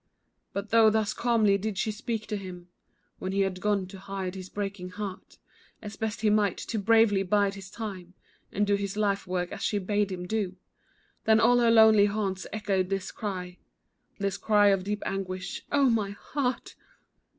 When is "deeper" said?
14.85-15.05